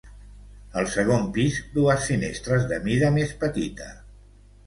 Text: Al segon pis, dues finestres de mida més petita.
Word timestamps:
Al 0.79 0.87
segon 0.93 1.27
pis, 1.35 1.59
dues 1.75 2.07
finestres 2.11 2.65
de 2.73 2.79
mida 2.87 3.13
més 3.19 3.35
petita. 3.45 3.93